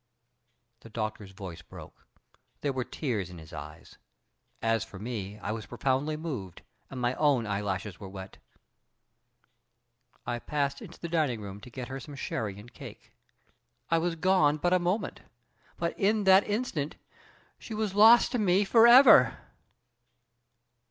[0.79, 2.07] The Doctor's voice broke.
[2.61, 3.99] There were tears in his eyes.
[4.59, 8.39] As for me, I was profoundly moved, and my own eyelashes were wet.
[10.25, 13.11] "I passed into the dining room to get her some sherry and cake.
[13.91, 15.21] I was gone but a moment,
[15.77, 16.95] but in that instant
[17.59, 19.37] she was lost to me forever."